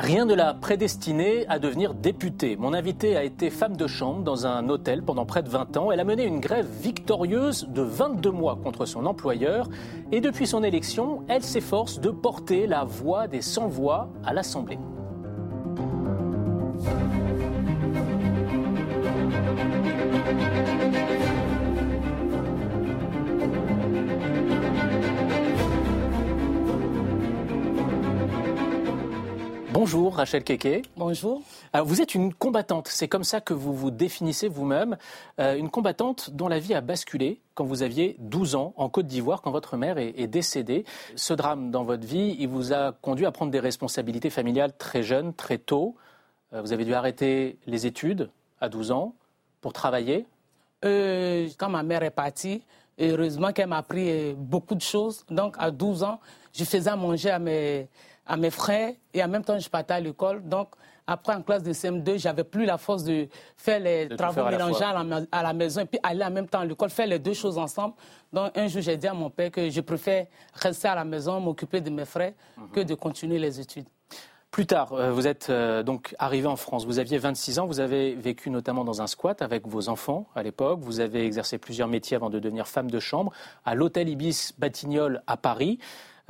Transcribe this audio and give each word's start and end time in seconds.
Rien 0.00 0.26
ne 0.26 0.34
l'a 0.34 0.54
prédestinée 0.54 1.44
à 1.48 1.58
devenir 1.58 1.92
députée. 1.92 2.54
Mon 2.54 2.72
invitée 2.72 3.16
a 3.16 3.24
été 3.24 3.50
femme 3.50 3.76
de 3.76 3.88
chambre 3.88 4.22
dans 4.22 4.46
un 4.46 4.68
hôtel 4.68 5.02
pendant 5.02 5.26
près 5.26 5.42
de 5.42 5.48
20 5.48 5.76
ans. 5.76 5.90
Elle 5.90 5.98
a 5.98 6.04
mené 6.04 6.24
une 6.24 6.38
grève 6.38 6.68
victorieuse 6.80 7.66
de 7.68 7.82
22 7.82 8.30
mois 8.30 8.54
contre 8.62 8.86
son 8.86 9.06
employeur. 9.06 9.68
Et 10.12 10.20
depuis 10.20 10.46
son 10.46 10.62
élection, 10.62 11.24
elle 11.26 11.42
s'efforce 11.42 11.98
de 11.98 12.10
porter 12.10 12.68
la 12.68 12.84
voix 12.84 13.26
des 13.26 13.42
sans-voix 13.42 14.08
à 14.24 14.32
l'Assemblée. 14.32 14.78
Bonjour 29.80 30.16
Rachel 30.16 30.42
Keke. 30.42 30.88
Bonjour. 30.96 31.40
vous 31.72 32.02
êtes 32.02 32.16
une 32.16 32.34
combattante, 32.34 32.88
c'est 32.88 33.06
comme 33.06 33.22
ça 33.22 33.40
que 33.40 33.54
vous 33.54 33.72
vous 33.72 33.92
définissez 33.92 34.48
vous-même, 34.48 34.96
euh, 35.38 35.54
une 35.54 35.70
combattante 35.70 36.30
dont 36.30 36.48
la 36.48 36.58
vie 36.58 36.74
a 36.74 36.80
basculé 36.80 37.38
quand 37.54 37.62
vous 37.62 37.84
aviez 37.84 38.16
12 38.18 38.56
ans 38.56 38.74
en 38.76 38.88
Côte 38.88 39.06
d'Ivoire, 39.06 39.40
quand 39.40 39.52
votre 39.52 39.76
mère 39.76 39.96
est, 39.98 40.26
décédée. 40.26 40.84
Ce 41.14 41.32
drame 41.32 41.70
dans 41.70 41.84
votre 41.84 42.04
vie, 42.04 42.34
il 42.40 42.48
vous 42.48 42.72
a 42.72 42.90
conduit 42.90 43.24
à 43.24 43.30
prendre 43.30 43.52
des 43.52 43.60
responsabilités 43.60 44.30
familiales 44.30 44.72
très 44.76 45.04
jeunes, 45.04 45.32
très 45.32 45.58
tôt. 45.58 45.94
Euh, 46.54 46.60
vous 46.60 46.72
avez 46.72 46.84
dû 46.84 46.92
arrêter 46.92 47.56
les 47.68 47.86
études 47.86 48.30
à 48.60 48.68
12 48.68 48.90
ans 48.90 49.14
pour 49.60 49.72
travailler. 49.72 50.26
Euh, 50.84 51.48
quand 51.56 51.68
ma 51.68 51.84
mère 51.84 52.02
est 52.02 52.10
partie, 52.10 52.62
heureusement 52.98 53.52
qu'elle 53.52 53.68
m'a 53.68 53.78
appris 53.78 54.34
beaucoup 54.34 54.74
de 54.74 54.82
choses. 54.82 55.24
Donc 55.30 55.54
à 55.56 55.70
12 55.70 56.02
ans, 56.02 56.18
je 56.52 56.64
faisais 56.64 56.90
à 56.90 56.96
manger 56.96 57.30
à 57.30 57.38
mes 57.38 57.88
à 58.28 58.36
mes 58.36 58.50
frères 58.50 58.92
et 59.14 59.24
en 59.24 59.28
même 59.28 59.42
temps 59.42 59.58
je 59.58 59.68
partais 59.68 59.94
à 59.94 60.00
l'école. 60.00 60.46
Donc 60.46 60.68
après 61.06 61.34
en 61.34 61.42
classe 61.42 61.62
de 61.62 61.72
CM2, 61.72 62.18
j'avais 62.18 62.44
plus 62.44 62.66
la 62.66 62.76
force 62.76 63.02
de 63.02 63.26
faire 63.56 63.80
les 63.80 64.08
travaux 64.08 64.44
mélangés 64.44 64.84
à, 64.84 65.42
la, 65.42 65.52
maison 65.54 65.80
et 65.80 65.86
puis 65.86 65.98
aller 66.02 66.22
en 66.22 66.30
même 66.30 66.46
temps 66.46 66.60
à 66.60 66.66
l'école, 66.66 66.90
faire 66.90 67.06
les 67.06 67.18
deux 67.18 67.32
choses 67.32 67.56
ensemble. 67.56 67.94
Donc 68.32 68.56
un 68.56 68.68
jour 68.68 68.82
j'ai 68.82 68.96
dit 68.96 69.08
à 69.08 69.14
mon 69.14 69.30
père 69.30 69.50
que 69.50 69.70
je 69.70 69.80
préfère 69.80 70.26
rester 70.54 70.86
à 70.86 70.94
la 70.94 71.04
maison, 71.04 71.40
m'occuper 71.40 71.80
de 71.80 71.90
mes 71.90 72.04
frères, 72.04 72.34
mhm. 72.56 72.70
que 72.70 72.80
de 72.80 72.94
continuer 72.94 73.38
les 73.38 73.58
études. 73.58 73.86
Plus 74.50 74.66
tard, 74.66 74.94
euh, 74.94 75.12
vous 75.12 75.26
êtes 75.26 75.50
euh, 75.50 75.82
donc 75.82 76.14
arrivé 76.18 76.46
en 76.46 76.56
France. 76.56 76.86
Vous 76.86 76.98
aviez 76.98 77.18
26 77.18 77.58
ans. 77.58 77.66
Vous 77.66 77.80
avez 77.80 78.14
vécu 78.14 78.48
notamment 78.48 78.82
dans 78.82 79.02
un 79.02 79.06
squat 79.06 79.42
avec 79.42 79.66
vos 79.66 79.90
enfants 79.90 80.26
à 80.34 80.42
l'époque. 80.42 80.80
Vous 80.80 81.00
avez 81.00 81.24
exercé 81.26 81.58
plusieurs 81.58 81.86
métiers 81.86 82.16
avant 82.16 82.30
de 82.30 82.38
devenir 82.38 82.66
femme 82.66 82.90
de 82.90 82.98
chambre 82.98 83.30
à 83.66 83.74
l'hôtel 83.74 84.08
Ibis 84.08 84.54
Batignolles 84.58 85.22
à 85.26 85.36
Paris. 85.36 85.78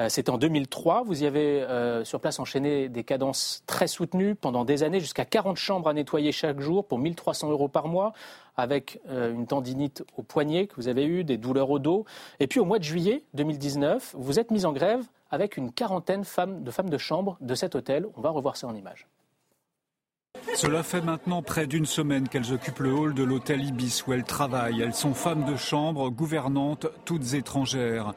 Euh, 0.00 0.08
c'était 0.08 0.30
en 0.30 0.38
2003. 0.38 1.02
Vous 1.04 1.22
y 1.22 1.26
avez 1.26 1.62
euh, 1.62 2.04
sur 2.04 2.20
place 2.20 2.38
enchaîné 2.38 2.88
des 2.88 3.02
cadences 3.02 3.62
très 3.66 3.88
soutenues 3.88 4.34
pendant 4.34 4.64
des 4.64 4.82
années, 4.82 5.00
jusqu'à 5.00 5.24
40 5.24 5.56
chambres 5.56 5.88
à 5.88 5.92
nettoyer 5.92 6.30
chaque 6.30 6.60
jour 6.60 6.86
pour 6.86 6.98
1300 6.98 7.50
euros 7.50 7.68
par 7.68 7.88
mois, 7.88 8.12
avec 8.56 9.00
euh, 9.08 9.32
une 9.32 9.46
tendinite 9.46 10.04
au 10.16 10.22
poignet 10.22 10.66
que 10.66 10.76
vous 10.76 10.88
avez 10.88 11.04
eu, 11.04 11.24
des 11.24 11.36
douleurs 11.36 11.70
au 11.70 11.78
dos. 11.78 12.04
Et 12.38 12.46
puis 12.46 12.60
au 12.60 12.64
mois 12.64 12.78
de 12.78 12.84
juillet 12.84 13.24
2019, 13.34 14.14
vous 14.16 14.38
êtes 14.38 14.50
mise 14.50 14.66
en 14.66 14.72
grève 14.72 15.04
avec 15.30 15.56
une 15.56 15.72
quarantaine 15.72 16.22
de 16.22 16.70
femmes 16.70 16.90
de 16.90 16.98
chambre 16.98 17.36
de 17.40 17.54
cet 17.54 17.74
hôtel. 17.74 18.06
On 18.16 18.20
va 18.20 18.30
revoir 18.30 18.56
ça 18.56 18.66
en 18.66 18.74
images. 18.74 19.06
Cela 20.54 20.82
fait 20.82 21.00
maintenant 21.02 21.42
près 21.42 21.66
d'une 21.66 21.86
semaine 21.86 22.28
qu'elles 22.28 22.52
occupent 22.52 22.80
le 22.80 22.92
hall 22.92 23.14
de 23.14 23.22
l'hôtel 23.22 23.64
Ibis 23.64 24.04
où 24.06 24.12
elles 24.12 24.24
travaillent. 24.24 24.80
Elles 24.80 24.94
sont 24.94 25.14
femmes 25.14 25.44
de 25.44 25.56
chambre, 25.56 26.08
gouvernantes, 26.10 26.86
toutes 27.04 27.34
étrangères. 27.34 28.14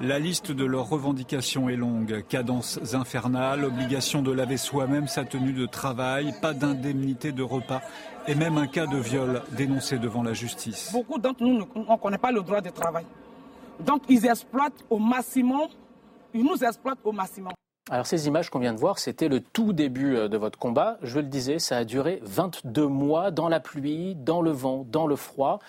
La 0.00 0.18
liste 0.18 0.52
de 0.52 0.66
leurs 0.66 0.90
revendications 0.90 1.70
est 1.70 1.76
longue. 1.76 2.22
Cadences 2.28 2.78
infernales, 2.92 3.64
obligation 3.64 4.20
de 4.20 4.30
laver 4.30 4.58
soi-même 4.58 5.08
sa 5.08 5.24
tenue 5.24 5.54
de 5.54 5.64
travail, 5.64 6.34
pas 6.42 6.52
d'indemnité 6.52 7.32
de 7.32 7.42
repas 7.42 7.80
et 8.28 8.34
même 8.34 8.58
un 8.58 8.66
cas 8.66 8.86
de 8.86 8.98
viol 8.98 9.42
dénoncé 9.52 9.98
devant 9.98 10.22
la 10.22 10.34
justice. 10.34 10.90
Beaucoup 10.92 11.18
d'entre 11.18 11.42
nous 11.42 11.60
ne 11.60 11.96
connaissent 11.96 12.20
pas 12.20 12.30
le 12.30 12.42
droit 12.42 12.60
de 12.60 12.68
travail. 12.68 13.06
Donc 13.80 14.02
ils 14.10 14.26
exploitent 14.26 14.84
au 14.90 14.98
maximum, 14.98 15.68
ils 16.34 16.44
nous 16.44 16.62
exploitent 16.62 16.98
au 17.02 17.12
maximum. 17.12 17.52
Alors 17.88 18.06
ces 18.06 18.26
images 18.26 18.50
qu'on 18.50 18.58
vient 18.58 18.74
de 18.74 18.80
voir, 18.80 18.98
c'était 18.98 19.28
le 19.28 19.40
tout 19.40 19.72
début 19.72 20.14
euh, 20.16 20.28
de 20.28 20.36
votre 20.36 20.58
combat. 20.58 20.98
Je 21.02 21.20
le 21.20 21.26
disais, 21.26 21.58
ça 21.58 21.78
a 21.78 21.84
duré 21.84 22.20
22 22.22 22.86
mois 22.86 23.30
dans 23.30 23.48
la 23.48 23.60
pluie, 23.60 24.14
dans 24.14 24.42
le 24.42 24.50
vent, 24.50 24.84
dans 24.90 25.06
le 25.06 25.16
froid. 25.16 25.60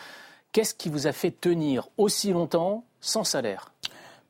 Qu'est-ce 0.51 0.74
qui 0.74 0.90
vous 0.90 1.07
a 1.07 1.12
fait 1.12 1.31
tenir 1.31 1.88
aussi 1.97 2.34
longtemps 2.34 2.84
sans 3.00 3.24
salaire? 3.24 3.72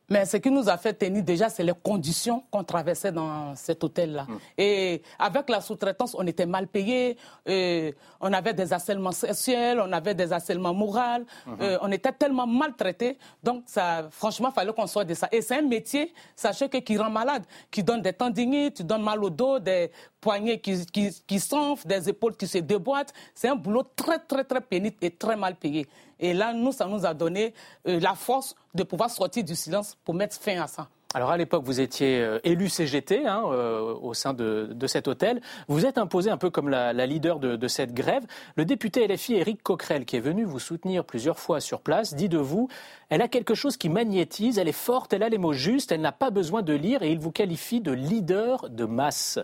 Mais 0.08 0.24
ce 0.24 0.38
qui 0.38 0.50
nous 0.50 0.68
a 0.68 0.76
fait 0.78 0.94
tenir 0.94 1.22
déjà, 1.22 1.48
c'est 1.48 1.62
les 1.62 1.74
conditions 1.82 2.42
qu'on 2.50 2.64
traversait 2.64 3.12
dans 3.12 3.54
cet 3.54 3.84
hôtel-là. 3.84 4.24
Mm. 4.24 4.38
Et 4.56 5.02
avec 5.18 5.48
la 5.50 5.60
sous-traitance, 5.60 6.14
on 6.18 6.26
était 6.26 6.46
mal 6.46 6.66
payé, 6.66 7.16
on 7.46 8.32
avait 8.32 8.54
des 8.54 8.72
harcèlements 8.72 9.12
sexuels, 9.12 9.80
on 9.80 9.92
avait 9.92 10.14
des 10.14 10.32
harcèlements 10.32 10.74
moraux, 10.74 10.98
mm-hmm. 10.98 11.60
euh, 11.60 11.78
on 11.82 11.92
était 11.92 12.12
tellement 12.12 12.46
maltraités. 12.46 13.18
Donc, 13.42 13.64
ça, 13.66 14.08
franchement, 14.10 14.48
il 14.50 14.54
fallait 14.54 14.72
qu'on 14.72 14.86
soit 14.86 15.04
de 15.04 15.14
ça. 15.14 15.28
Et 15.30 15.42
c'est 15.42 15.58
un 15.58 15.62
métier, 15.62 16.12
sachez 16.34 16.68
que 16.68 16.78
qui 16.78 16.96
rend 16.96 17.10
malade, 17.10 17.44
qui 17.70 17.82
donne 17.82 18.02
des 18.02 18.12
tendinites, 18.12 18.78
qui 18.78 18.84
donne 18.84 19.02
mal 19.02 19.22
au 19.22 19.30
dos, 19.30 19.58
des 19.58 19.90
poignets 20.20 20.58
qui, 20.58 20.84
qui, 20.86 21.10
qui 21.26 21.40
s'enflent, 21.40 21.86
des 21.86 22.08
épaules 22.08 22.36
qui 22.36 22.46
se 22.46 22.58
déboîtent. 22.58 23.12
C'est 23.34 23.48
un 23.48 23.56
boulot 23.56 23.84
très, 23.94 24.18
très, 24.18 24.44
très 24.44 24.60
pénible 24.60 24.96
et 25.02 25.10
très 25.10 25.36
mal 25.36 25.54
payé. 25.54 25.86
Et 26.20 26.34
là, 26.34 26.52
nous, 26.52 26.72
ça 26.72 26.86
nous 26.86 27.06
a 27.06 27.14
donné 27.14 27.54
euh, 27.86 28.00
la 28.00 28.14
force 28.14 28.54
de 28.74 28.82
pouvoir 28.82 29.10
sortir 29.10 29.44
du 29.44 29.54
silence 29.54 29.96
pour 30.04 30.14
mettre 30.14 30.36
fin 30.36 30.60
à 30.60 30.66
ça. 30.66 30.88
Alors 31.14 31.30
à 31.30 31.38
l'époque, 31.38 31.64
vous 31.64 31.80
étiez 31.80 32.20
euh, 32.20 32.38
élu 32.44 32.68
CGT 32.68 33.26
hein, 33.26 33.42
euh, 33.46 33.94
au 33.94 34.12
sein 34.12 34.34
de, 34.34 34.76
cet 34.86 35.08
hôtel. 35.08 35.40
Vous 35.66 35.86
êtes 35.86 35.96
imposé 35.96 36.30
un 36.30 36.36
peu 36.36 36.50
comme 36.50 36.68
la, 36.68 36.92
leader 37.06 37.38
de, 37.38 37.56
de, 37.56 37.66
cette 37.66 37.94
grève. 37.94 38.26
Le 38.56 38.66
député 38.66 39.08
LFI 39.08 39.36
Éric 39.36 39.62
Coquerel, 39.62 40.04
qui 40.04 40.16
est 40.16 40.20
venu 40.20 40.44
vous 40.44 40.58
soutenir 40.58 41.06
plusieurs 41.06 41.38
fois 41.38 41.60
sur 41.60 41.80
place, 41.80 42.14
dit 42.14 42.28
de 42.28 42.36
vous 42.36 42.68
elle 43.08 43.22
a 43.22 43.28
quelque 43.28 43.54
chose 43.54 43.78
qui 43.78 43.88
magnétise, 43.88 44.58
elle 44.58 44.68
est 44.68 44.72
forte, 44.72 45.14
elle 45.14 45.22
a 45.22 45.30
les 45.30 45.38
mots 45.38 45.54
justes, 45.54 45.92
elle 45.92 46.02
n'a 46.02 46.12
pas 46.12 46.28
besoin 46.28 46.60
de 46.60 46.74
lire 46.74 47.02
et 47.02 47.10
il 47.10 47.18
vous 47.18 47.32
qualifie 47.32 47.80
de 47.80 47.92
leader 47.92 48.68
de 48.68 48.84
masse. 48.84 49.38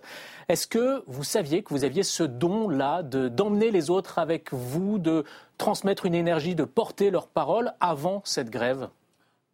Est-ce 0.50 0.66
que 0.66 1.02
vous 1.06 1.24
saviez 1.24 1.62
que 1.62 1.70
vous 1.72 1.84
aviez 1.84 2.02
ce 2.02 2.24
don-là 2.24 3.02
d'emmener 3.02 3.70
les 3.70 3.88
autres 3.88 4.18
avec 4.18 4.52
vous, 4.52 4.98
de 4.98 5.24
transmettre 5.56 6.04
une 6.04 6.14
énergie, 6.14 6.54
de 6.54 6.64
porter 6.64 7.10
leurs 7.10 7.28
paroles 7.28 7.72
avant 7.80 8.20
cette 8.26 8.50
grève? 8.50 8.88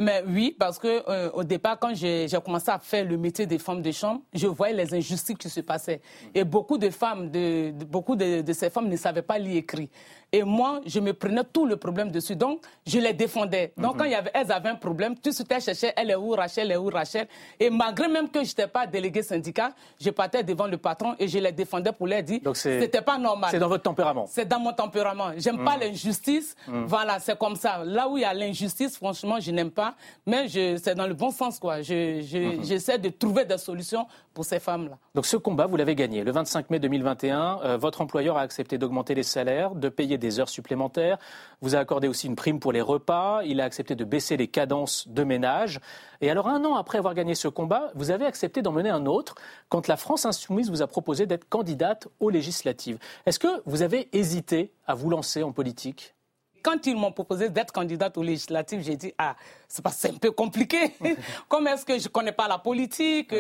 Mais 0.01 0.25
oui, 0.27 0.57
parce 0.59 0.79
que 0.79 1.03
euh, 1.11 1.31
au 1.35 1.45
départ, 1.45 1.79
quand 1.79 1.95
j'ai 1.95 2.27
commencé 2.43 2.71
à 2.71 2.79
faire 2.79 3.05
le 3.05 3.19
métier 3.19 3.45
des 3.45 3.59
femmes 3.59 3.83
de 3.83 3.93
chambre, 3.93 4.23
je 4.33 4.47
voyais 4.47 4.75
les 4.75 4.95
injustices 4.95 5.37
qui 5.37 5.51
se 5.51 5.61
passaient. 5.61 6.01
Et 6.35 6.43
beaucoup 6.43 6.79
de 6.79 6.89
femmes, 6.89 7.31
de, 7.31 7.71
beaucoup 7.85 8.17
de, 8.17 8.41
de, 8.41 8.53
ces 8.55 8.71
femmes 8.71 8.89
ne 8.89 8.97
savaient 8.97 9.21
pas 9.21 9.39
lire 9.39 9.59
écrit. 9.59 9.91
Et 10.33 10.43
moi, 10.45 10.81
je 10.87 11.01
me 11.01 11.13
prenais 11.13 11.43
tout 11.45 11.67
le 11.67 11.77
problème 11.77 12.11
dessus. 12.11 12.37
Donc, 12.37 12.61
je 12.87 12.99
les 12.99 13.13
défendais. 13.13 13.73
Donc, 13.77 13.99
quand 13.99 14.05
il 14.05 14.13
y 14.13 14.15
avait, 14.15 14.31
elles 14.33 14.53
avaient 14.53 14.69
un 14.69 14.77
problème, 14.77 15.17
tout 15.17 15.31
de 15.31 15.35
suite, 15.35 15.51
elles 15.51 15.61
cherchaient, 15.61 15.93
elle 15.97 16.11
est 16.11 16.15
où 16.15 16.31
Rachel, 16.31 16.67
elle 16.67 16.73
est 16.73 16.77
où 16.77 16.89
Rachel? 16.89 17.27
Et 17.59 17.69
malgré 17.69 18.07
même 18.07 18.29
que 18.29 18.45
je 18.45 18.51
n'étais 18.51 18.69
pas 18.69 18.87
délégué 18.87 19.23
syndicat, 19.23 19.73
je 20.01 20.11
partais 20.11 20.45
devant 20.45 20.67
le 20.67 20.79
patron 20.79 21.17
et 21.19 21.27
je 21.27 21.39
les 21.39 21.53
défendais 21.53 21.93
pour 21.93 22.07
leur 22.07 22.23
dire 22.23 22.41
que 22.43 22.55
c'était 22.55 23.03
pas 23.03 23.19
normal. 23.19 23.51
C'est 23.51 23.59
dans 23.59 23.69
votre 23.69 23.83
tempérament 23.83 24.27
C'est 24.29 24.47
dans 24.47 24.61
mon 24.61 24.73
tempérament. 24.73 25.31
J'aime 25.37 25.65
pas 25.65 25.77
mhm. 25.77 25.83
l'injustice. 25.83 26.55
Mhm. 26.69 26.85
Voilà, 26.87 27.19
c'est 27.19 27.39
comme 27.39 27.57
ça. 27.57 27.83
Là 27.85 28.09
où 28.09 28.17
il 28.17 28.21
y 28.21 28.25
a 28.25 28.33
l'injustice, 28.33 28.97
franchement, 28.97 29.41
je 29.41 29.51
n'aime 29.51 29.71
pas. 29.71 29.95
Mais 30.27 30.49
c'est 30.49 30.95
dans 30.95 31.07
le 31.07 31.15
bon 31.15 31.31
sens, 31.31 31.59
quoi. 31.59 31.79
Mhm. 31.79 32.63
J'essaie 32.63 32.99
de 32.99 33.09
trouver 33.09 33.45
des 33.45 33.59
solutions 33.59 34.07
pour 34.33 34.45
ces 34.45 34.61
femmes-là. 34.61 34.97
Donc, 35.15 35.27
ce 35.27 35.37
combat, 35.37 35.67
vous 35.67 35.77
l'avez 35.77 35.95
gagné. 35.95 36.23
Le 36.23 36.31
25 36.31 36.71
mai 36.71 36.79
2021, 36.79 37.61
euh, 37.65 37.77
votre 37.77 38.01
employeur 38.01 38.37
a 38.37 38.43
accepté 38.43 38.79
d'augmenter 38.79 39.15
les 39.15 39.25
salaires, 39.25 39.75
de 39.75 39.89
payer 39.89 40.19
des 40.21 40.39
heures 40.39 40.49
supplémentaires, 40.49 41.19
vous 41.61 41.75
a 41.75 41.79
accordé 41.79 42.07
aussi 42.07 42.27
une 42.29 42.37
prime 42.37 42.61
pour 42.61 42.73
les 42.73 42.81
repas, 42.81 43.43
il 43.45 43.61
a 43.61 43.65
accepté 43.65 43.95
de 43.95 44.05
baisser 44.05 44.37
les 44.37 44.47
cadences 44.47 45.09
de 45.09 45.25
ménage. 45.25 45.81
Et 46.21 46.31
alors 46.31 46.49
un 46.49 46.65
an 46.65 46.77
après 46.77 46.99
avoir 46.99 47.15
gagné 47.15 47.35
ce 47.35 47.49
combat, 47.49 47.91
vous 47.95 48.11
avez 48.11 48.27
accepté 48.27 48.63
d'en 48.63 48.73
mener 48.73 48.91
un 48.91 49.07
autre 49.07 49.35
quand 49.69 49.89
la 49.89 49.97
France 49.97 50.25
insoumise 50.25 50.71
vous 50.71 50.83
a 50.83 50.87
proposé 50.87 51.27
d'être 51.27 51.49
candidate 51.49 52.09
aux 52.21 52.31
législatives. 52.31 52.99
Est-ce 53.27 53.39
que 53.39 53.63
vous 53.67 53.83
avez 53.83 54.09
hésité 54.13 54.73
à 54.87 54.95
vous 54.95 55.11
lancer 55.11 55.43
en 55.43 55.53
politique? 55.53 56.15
Quand 56.63 56.87
ils 56.87 56.97
m'ont 56.97 57.13
proposé 57.13 57.49
d'être 57.49 57.73
candidate 57.73 58.19
aux 58.19 58.23
législatives, 58.23 58.83
j'ai 58.83 58.97
dit 58.97 59.15
ah 59.19 59.35
c'est 59.69 60.11
un 60.11 60.19
peu 60.19 60.31
compliqué. 60.31 60.95
Comment 61.49 61.71
est-ce 61.71 61.87
que 61.87 61.99
je 61.99 62.09
connais 62.09 62.33
pas 62.33 62.49
la 62.49 62.59
politique? 62.59 63.35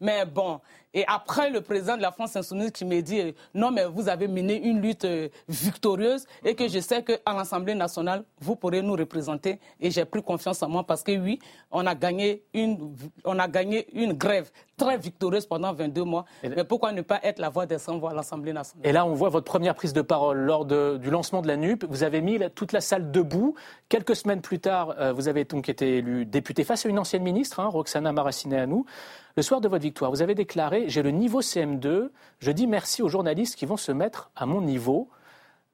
Mais 0.00 0.26
bon, 0.26 0.60
et 0.94 1.04
après, 1.06 1.50
le 1.50 1.60
président 1.60 1.96
de 1.96 2.02
la 2.02 2.12
France 2.12 2.34
insoumise 2.36 2.70
qui 2.70 2.84
m'a 2.84 3.00
dit 3.00 3.34
non, 3.54 3.70
mais 3.70 3.84
vous 3.84 4.08
avez 4.08 4.26
mené 4.26 4.56
une 4.62 4.80
lutte 4.80 5.04
euh, 5.04 5.28
victorieuse 5.48 6.26
et 6.44 6.54
que 6.54 6.66
je 6.66 6.78
sais 6.80 7.02
qu'à 7.02 7.32
l'Assemblée 7.32 7.74
nationale, 7.74 8.24
vous 8.40 8.56
pourrez 8.56 8.80
nous 8.80 8.94
représenter. 8.94 9.60
Et 9.80 9.90
j'ai 9.90 10.04
pris 10.04 10.22
confiance 10.22 10.62
en 10.62 10.68
moi 10.68 10.84
parce 10.84 11.02
que 11.02 11.12
oui, 11.12 11.38
on 11.70 11.86
a 11.86 11.94
gagné 11.94 12.42
une, 12.54 12.96
on 13.24 13.38
a 13.38 13.48
gagné 13.48 13.86
une 13.92 14.14
grève 14.14 14.50
très 14.78 14.96
victorieuse 14.96 15.44
pendant 15.44 15.74
22 15.74 16.04
mois. 16.04 16.24
mais 16.42 16.64
pourquoi 16.64 16.92
ne 16.92 17.02
pas 17.02 17.20
être 17.22 17.40
la 17.40 17.50
voix 17.50 17.66
des 17.66 17.78
sans-voix 17.78 18.12
à 18.12 18.14
l'Assemblée 18.14 18.52
nationale? 18.52 18.86
Et 18.86 18.92
là, 18.92 19.04
on 19.04 19.12
voit 19.12 19.28
votre 19.28 19.44
première 19.44 19.74
prise 19.74 19.92
de 19.92 20.02
parole 20.02 20.38
lors 20.38 20.64
du 20.64 21.10
lancement 21.10 21.42
de 21.42 21.48
la 21.48 21.56
NUP. 21.56 21.84
Vous 21.84 22.04
avez 22.04 22.22
mis 22.22 22.38
toute 22.54 22.72
la 22.72 22.80
salle 22.80 23.10
debout. 23.10 23.54
Quelques 23.88 24.16
semaines 24.16 24.40
plus 24.40 24.60
tard, 24.60 24.94
euh, 24.98 25.12
vous 25.12 25.28
avez 25.28 25.44
donc 25.44 25.68
été 25.68 25.98
élu 25.98 26.24
député 26.24 26.64
face 26.64 26.86
à 26.86 26.88
une 26.88 26.98
ancienne 26.98 27.22
ministre, 27.22 27.60
hein, 27.60 27.66
Roxana 27.66 28.12
Maracineanu. 28.12 28.84
Le 29.38 29.42
soir 29.42 29.60
de 29.60 29.68
votre 29.68 29.84
victoire, 29.84 30.10
vous 30.10 30.20
avez 30.20 30.34
déclaré 30.34 30.88
J'ai 30.88 31.00
le 31.00 31.12
niveau 31.12 31.42
CM2, 31.42 32.08
je 32.40 32.50
dis 32.50 32.66
merci 32.66 33.02
aux 33.02 33.08
journalistes 33.08 33.54
qui 33.54 33.66
vont 33.66 33.76
se 33.76 33.92
mettre 33.92 34.32
à 34.34 34.46
mon 34.46 34.60
niveau. 34.60 35.08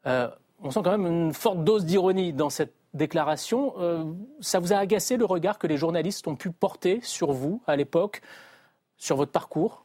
Euh, 0.05 0.29
on 0.63 0.71
sent 0.71 0.81
quand 0.85 0.91
même 0.91 1.07
une 1.07 1.33
forte 1.33 1.65
dose 1.65 1.87
d'ironie 1.87 2.35
dans 2.35 2.51
cette 2.51 2.75
déclaration. 2.93 3.73
Euh, 3.79 4.05
ça 4.41 4.59
vous 4.59 4.75
a 4.75 4.77
agacé 4.77 5.17
le 5.17 5.25
regard 5.25 5.59
que 5.59 5.67
les 5.67 5.79
journalistes 5.79 6.29
ont 6.29 6.37
pu 6.37 6.51
porter 6.51 7.01
sur 7.03 7.33
vous 7.33 7.63
à 7.67 7.75
l'époque, 7.75 8.21
sur 8.99 9.17
votre 9.17 9.33
parcours? 9.33 9.84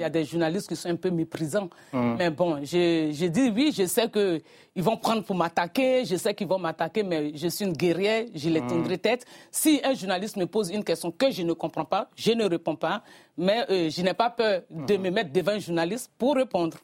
Il 0.00 0.02
y 0.02 0.06
a 0.06 0.10
des 0.10 0.24
journalistes 0.24 0.66
qui 0.66 0.76
sont 0.76 0.88
un 0.88 0.96
peu 0.96 1.10
méprisants. 1.10 1.68
Mmh. 1.92 2.14
Mais 2.18 2.30
bon, 2.30 2.58
j'ai 2.62 3.28
dit 3.28 3.52
oui, 3.54 3.72
je 3.76 3.84
sais 3.86 4.08
qu'ils 4.10 4.82
vont 4.82 4.96
prendre 4.96 5.22
pour 5.22 5.36
m'attaquer, 5.36 6.04
je 6.06 6.16
sais 6.16 6.34
qu'ils 6.34 6.48
vont 6.48 6.58
m'attaquer, 6.58 7.02
mais 7.02 7.32
je 7.36 7.48
suis 7.48 7.66
une 7.66 7.74
guerrière, 7.74 8.24
je 8.34 8.48
les 8.48 8.66
tiendrai 8.66 8.96
tête. 8.98 9.26
Si 9.50 9.80
un 9.84 9.94
journaliste 9.94 10.36
me 10.36 10.46
pose 10.46 10.70
une 10.70 10.84
question 10.84 11.10
que 11.10 11.30
je 11.30 11.42
ne 11.42 11.52
comprends 11.52 11.84
pas, 11.84 12.08
je 12.16 12.32
ne 12.32 12.48
réponds 12.48 12.76
pas, 12.76 13.02
mais 13.36 13.64
euh, 13.70 13.90
je 13.90 14.00
n'ai 14.02 14.14
pas 14.14 14.30
peur 14.30 14.62
de 14.70 14.96
mmh. 14.96 15.00
me 15.02 15.10
mettre 15.10 15.32
devant 15.32 15.52
un 15.52 15.58
journaliste 15.58 16.10
pour 16.16 16.34
répondre. 16.34 16.78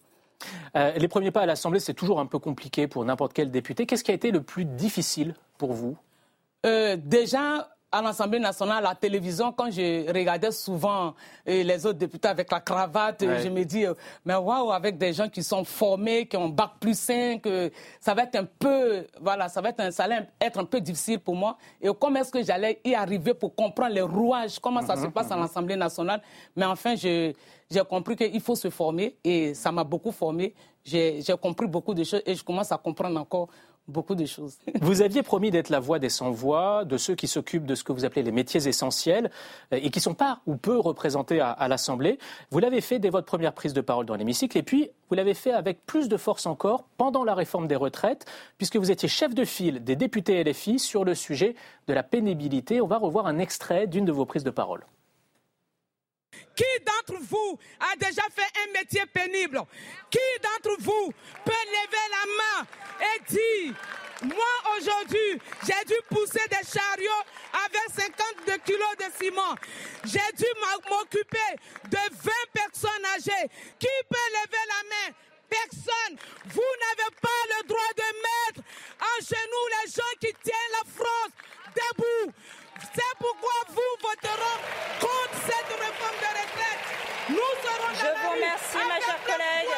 Euh, 0.76 0.92
les 0.92 1.08
premiers 1.08 1.30
pas 1.30 1.40
à 1.40 1.46
l'Assemblée, 1.46 1.80
c'est 1.80 1.94
toujours 1.94 2.20
un 2.20 2.26
peu 2.26 2.38
compliqué 2.38 2.86
pour 2.86 3.02
n'importe 3.04 3.32
quel 3.32 3.50
député. 3.50 3.86
Qu'est-ce 3.86 4.04
qui 4.04 4.10
a 4.10 4.14
été 4.14 4.30
le 4.30 4.42
plus 4.42 4.66
difficile 4.66 5.34
pour 5.56 5.72
vous? 5.72 5.96
Euh, 6.66 6.96
Déjà, 6.96 7.70
à 7.98 8.02
l'Assemblée 8.02 8.38
nationale, 8.38 8.84
à 8.84 8.88
la 8.90 8.94
télévision, 8.94 9.52
quand 9.52 9.70
je 9.70 10.06
regardais 10.12 10.50
souvent 10.50 11.14
euh, 11.48 11.62
les 11.62 11.86
autres 11.86 11.98
députés 11.98 12.28
avec 12.28 12.50
la 12.50 12.60
cravate, 12.60 13.24
je 13.42 13.48
me 13.48 13.64
dis, 13.64 13.86
euh, 13.86 13.94
mais 14.24 14.34
waouh, 14.34 14.70
avec 14.70 14.98
des 14.98 15.12
gens 15.12 15.28
qui 15.28 15.42
sont 15.42 15.64
formés, 15.64 16.26
qui 16.26 16.36
ont 16.36 16.48
bac 16.48 16.72
plus 16.80 16.98
5, 16.98 17.42
ça 18.00 18.14
va 18.14 18.22
être 18.22 18.36
un 18.36 18.44
peu, 18.44 19.06
voilà, 19.20 19.48
ça 19.48 19.60
va 19.60 19.70
être 19.70 19.80
un, 19.80 19.90
ça 19.90 20.04
allait 20.04 20.28
être 20.40 20.58
un 20.58 20.64
peu 20.64 20.80
difficile 20.80 21.18
pour 21.18 21.34
moi. 21.34 21.56
Et 21.80 21.88
comment 21.98 22.20
est-ce 22.20 22.30
que 22.32 22.42
j'allais 22.42 22.80
y 22.84 22.94
arriver 22.94 23.34
pour 23.34 23.54
comprendre 23.54 23.94
les 23.94 24.02
rouages, 24.02 24.58
comment 24.58 24.82
ça 24.82 24.96
se 24.96 25.06
passe 25.06 25.30
à 25.30 25.36
l'Assemblée 25.36 25.76
nationale? 25.76 26.22
Mais 26.54 26.64
enfin, 26.64 26.94
j'ai 26.96 27.34
compris 27.88 28.16
qu'il 28.16 28.40
faut 28.40 28.54
se 28.54 28.70
former 28.70 29.16
et 29.24 29.54
ça 29.54 29.72
m'a 29.72 29.84
beaucoup 29.84 30.12
formé. 30.12 30.54
J'ai 30.84 31.20
compris 31.40 31.66
beaucoup 31.66 31.94
de 31.94 32.04
choses 32.04 32.22
et 32.24 32.34
je 32.34 32.44
commence 32.44 32.70
à 32.70 32.78
comprendre 32.78 33.18
encore 33.20 33.48
Vous 34.80 35.02
aviez 35.02 35.22
promis 35.22 35.50
d'être 35.50 35.70
la 35.70 35.80
voix 35.80 35.98
des 35.98 36.08
sans-voix, 36.08 36.84
de 36.84 36.96
ceux 36.96 37.14
qui 37.14 37.28
s'occupent 37.28 37.66
de 37.66 37.74
ce 37.74 37.84
que 37.84 37.92
vous 37.92 38.04
appelez 38.04 38.22
les 38.22 38.32
métiers 38.32 38.66
essentiels 38.66 39.30
euh, 39.72 39.78
et 39.80 39.90
qui 39.90 40.00
sont 40.00 40.14
pas 40.14 40.40
ou 40.46 40.56
peu 40.56 40.78
représentés 40.78 41.40
à, 41.40 41.50
à 41.50 41.68
l'Assemblée. 41.68 42.18
Vous 42.50 42.58
l'avez 42.58 42.80
fait 42.80 42.98
dès 42.98 43.10
votre 43.10 43.26
première 43.26 43.52
prise 43.52 43.72
de 43.72 43.80
parole 43.80 44.06
dans 44.06 44.16
l'hémicycle 44.16 44.58
et 44.58 44.62
puis 44.62 44.90
vous 45.08 45.14
l'avez 45.14 45.34
fait 45.34 45.52
avec 45.52 45.86
plus 45.86 46.08
de 46.08 46.16
force 46.16 46.46
encore 46.46 46.84
pendant 46.96 47.24
la 47.24 47.34
réforme 47.34 47.68
des 47.68 47.76
retraites, 47.76 48.26
puisque 48.58 48.76
vous 48.76 48.90
étiez 48.90 49.08
chef 49.08 49.34
de 49.34 49.44
file 49.44 49.84
des 49.84 49.96
députés 49.96 50.42
LFI 50.42 50.78
sur 50.78 51.04
le 51.04 51.14
sujet 51.14 51.54
de 51.86 51.94
la 51.94 52.02
pénibilité. 52.02 52.80
On 52.80 52.86
va 52.86 52.98
revoir 52.98 53.26
un 53.26 53.38
extrait 53.38 53.86
d'une 53.86 54.04
de 54.04 54.12
vos 54.12 54.26
prises 54.26 54.44
de 54.44 54.50
parole. 54.50 54.84
Qui 56.54 56.64
d'entre 56.84 57.20
vous 57.22 57.58
a 57.80 57.96
déjà 57.96 58.22
fait 58.34 58.50
un 58.64 58.72
métier 58.72 59.04
pénible? 59.06 59.62
Qui 60.10 60.18
d'entre 60.42 60.76
vous 60.80 61.12
peut 61.44 61.52
lever 61.52 62.06
la 62.10 62.26
main 62.38 62.66
et 63.00 63.32
dire, 63.32 63.74
moi 64.22 64.76
aujourd'hui, 64.76 65.40
j'ai 65.66 65.84
dû 65.86 65.94
pousser 66.08 66.40
des 66.48 66.66
chariots 66.66 67.24
avec 67.64 67.82
52 67.94 68.58
kilos 68.64 68.96
de 68.98 69.24
ciment. 69.24 69.54
J'ai 70.04 70.32
dû 70.36 70.46
m'occuper 70.88 71.52
de 71.90 71.98
20 71.98 72.32
personnes 72.52 73.04
âgées. 73.14 73.50
Qui 73.78 73.88
peut 74.08 74.28
lever 74.32 74.64
la 74.68 74.82
main? 74.88 75.14
Personne. 75.48 76.18
Vous 76.46 76.72
n'avez 76.80 77.14
pas 77.20 77.42
le 77.58 77.68
droit 77.68 77.92
de 77.96 78.02
mettre 78.02 78.68
en 79.00 79.20
genoux 79.22 79.68
les 79.84 79.90
gens 79.90 80.16
qui 80.20 80.32
tiennent 80.42 80.72
la 80.72 80.90
France 80.90 81.32
debout. 81.76 82.32
C'est 83.08 83.18
pourquoi 83.18 83.52
vous 83.68 84.08
voterez 84.08 84.58
contre 85.00 85.36
cette 85.46 85.78
réforme 85.78 86.18
de 86.18 86.26
retraite. 86.26 86.84
Nous 87.28 87.52
serons 87.62 87.94
Je 87.94 88.20
vous 88.20 88.30
remercie, 88.34 88.88
ma 88.88 89.00
chère 89.04 89.22
collègue. 89.24 89.68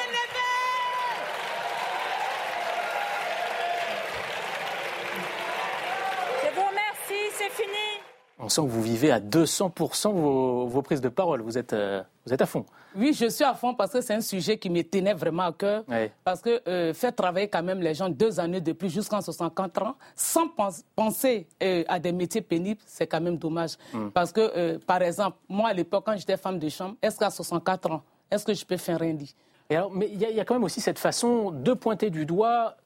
Je 6.42 6.48
vous 6.54 6.66
remercie, 6.66 7.34
c'est 7.36 7.50
fini. 7.50 7.97
On 8.40 8.48
sent 8.48 8.62
que 8.62 8.66
vous 8.68 8.82
vivez 8.82 9.10
à 9.10 9.18
200% 9.18 10.12
vos, 10.12 10.82
prises 10.82 11.00
de 11.00 11.08
parole. 11.08 11.40
Vous 11.42 11.58
êtes, 11.58 11.72
euh, 11.72 12.02
vous 12.24 12.32
êtes 12.32 12.40
à 12.40 12.46
fond. 12.46 12.64
Oui, 12.94 13.12
je 13.12 13.28
suis 13.28 13.44
à 13.44 13.54
fond 13.54 13.74
parce 13.74 13.92
que 13.92 14.00
c'est 14.00 14.14
un 14.14 14.20
sujet 14.20 14.58
qui 14.58 14.70
me 14.70 14.82
tenait 14.82 15.14
vraiment 15.14 15.44
à 15.44 15.52
cœur. 15.52 15.84
Parce 16.22 16.40
que 16.40 16.62
euh, 16.68 16.94
faire 16.94 17.14
travailler 17.14 17.48
quand 17.48 17.62
même 17.62 17.80
les 17.80 17.94
gens 17.94 18.08
deux 18.08 18.38
années 18.38 18.60
de 18.60 18.72
plus 18.72 18.90
jusqu'en 18.90 19.20
64 19.20 19.82
ans 19.82 19.96
sans 20.14 20.48
penser 20.94 21.48
euh, 21.62 21.82
à 21.88 21.98
des 21.98 22.12
métiers 22.12 22.40
pénibles, 22.40 22.80
c'est 22.86 23.08
quand 23.08 23.20
même 23.20 23.38
dommage. 23.38 23.72
Hmm. 23.92 24.10
Parce 24.10 24.30
que, 24.30 24.76
par 24.78 25.02
exemple, 25.02 25.36
moi 25.48 25.70
à 25.70 25.72
l'époque, 25.72 26.04
quand 26.06 26.16
j'étais 26.16 26.36
femme 26.36 26.58
de 26.58 26.68
chambre, 26.68 26.94
est-ce 27.02 27.18
qu'à 27.18 27.30
64 27.30 27.90
ans, 27.90 28.02
est-ce 28.30 28.44
que 28.44 28.54
je 28.54 28.64
peux 28.64 28.76
faire 28.76 29.02
un 29.02 29.12
lit? 29.12 29.34
Et 29.70 29.76
alors, 29.76 29.90
Mais 29.90 30.08
il 30.12 30.22
y, 30.22 30.32
y, 30.32 30.40
a 30.40 30.44
quand 30.44 30.54
même 30.54 30.64
aussi 30.64 30.80
cette 30.80 30.98
façon 30.98 31.50
de 31.50 31.72
pointer 31.72 32.08
du 32.08 32.24
doigt 32.24 32.76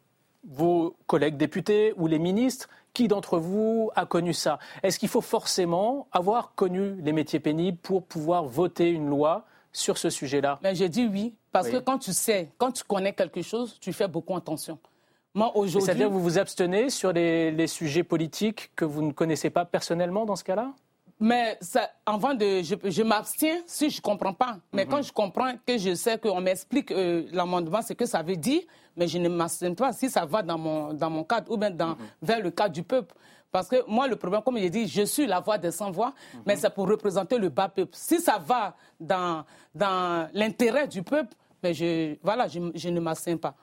vos 0.45 0.97
collègues 1.07 1.37
députés 1.37 1.93
ou 1.97 2.07
les 2.07 2.19
ministres 2.19 2.69
qui 2.95 3.09
d'entre 3.09 3.39
vous 3.39 3.91
a 3.95 4.07
connu 4.07 4.33
ça? 4.33 4.59
Est-ce 4.83 4.99
qu'il 4.99 5.09
faut 5.09 5.21
forcément 5.21 6.07
avoir 6.13 6.55
connu 6.55 6.95
les 7.03 7.13
métiers 7.13 7.41
pénibles 7.41 7.79
pour 7.79 8.05
pouvoir 8.05 8.45
voter 8.45 8.91
une 8.91 9.09
loi 9.09 9.47
sur 9.73 9.99
ce 9.99 10.11
sujet-là? 10.11 10.59
Mais 10.63 10.75
j'ai 10.75 10.89
dit 10.89 11.07
oui, 11.07 11.35
parce 11.53 11.69
que 11.69 11.79
quand 11.79 11.99
tu 11.99 12.13
sais, 12.13 12.51
quand 12.59 12.73
tu 12.73 12.85
connais 12.85 13.13
quelque 13.13 13.43
chose, 13.43 13.79
tu 13.81 13.93
fais 13.93 14.09
beaucoup 14.09 14.37
attention. 14.37 14.79
Moi, 15.35 15.51
aujourd'hui. 15.57 15.87
C'est-à-dire 15.87 16.09
que 16.09 16.13
vous 16.13 16.23
vous 16.23 16.39
abstenez 16.39 16.91
sur 16.91 17.13
les, 17.13 17.67
sujets 17.67 18.03
politiques 18.03 18.71
que 18.77 18.85
vous 18.85 19.03
ne 19.03 19.13
connaissez 19.13 19.51
pas 19.51 19.65
personnellement 19.65 20.27
dans 20.27 20.37
ce 20.37 20.45
cas-là? 20.45 20.73
Mais 21.23 21.57
ça, 21.61 21.89
avant 22.05 22.35
de, 22.35 22.63
je, 22.63 23.03
m'abstiens 23.05 23.61
si 23.65 23.91
je 23.91 24.03
comprends 24.03 24.33
pas. 24.33 24.59
Mais 24.73 24.85
mhm. 24.85 24.91
quand 24.91 25.03
je 25.03 25.13
comprends 25.13 25.53
que 25.65 25.79
je 25.79 25.95
sais 25.95 26.19
qu'on 26.19 26.41
m'explique 26.41 26.91
euh, 26.91 27.29
l'amendement, 27.33 27.81
c'est 27.81 27.95
que 27.95 28.07
ça 28.07 28.23
veut 28.23 28.35
dire, 28.35 28.63
mais 28.97 29.07
je 29.07 29.19
ne 29.19 29.29
m'abstiens 29.29 29.73
pas 29.73 29.93
si 29.93 30.11
ça 30.11 30.25
va 30.25 30.43
dans 30.43 30.59
mon, 30.59 30.93
dans 30.93 31.11
mon 31.11 31.23
cadre 31.23 31.53
ou 31.53 31.57
bien 31.57 31.71
dans, 31.71 31.91
mhm. 31.91 31.97
vers 32.23 32.41
le 32.41 32.51
cadre 32.51 32.75
du 32.75 32.83
peuple. 32.83 33.15
Parce 33.53 33.69
que 33.69 33.89
moi, 33.89 34.09
le 34.09 34.17
problème, 34.17 34.43
comme 34.43 34.57
il 34.57 34.69
dit, 34.69 34.89
je 34.89 35.03
suis 35.03 35.29
la 35.29 35.39
voix 35.39 35.59
des 35.59 35.71
sans-voix, 35.71 36.13
mhm. 36.35 36.41
mais 36.45 36.57
c'est 36.57 36.75
pour 36.75 36.89
représenter 36.89 37.39
le 37.39 37.51
bas 37.51 37.69
peuple. 37.69 37.93
Si 37.93 38.21
ça 38.21 38.43
va 38.45 38.75
dans, 38.99 39.45
dans 39.77 40.29
l'intérêt 40.35 40.89
du 40.89 41.05
peuple, 41.05 41.37
mais 41.63 41.73
je, 41.73 42.17
voilà, 42.25 42.49
je, 42.49 42.89
ne 42.89 42.99
m'abstiens 42.99 43.37
pas. 43.37 43.55